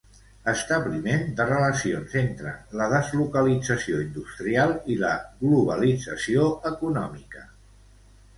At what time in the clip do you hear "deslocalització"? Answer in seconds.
2.93-4.01